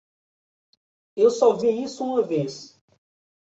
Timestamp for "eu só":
1.15-1.55